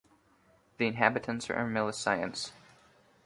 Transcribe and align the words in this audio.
The 0.79 0.87
inhabitants 0.87 1.47
are 1.51 1.53
"Amilissiens". 1.57 2.53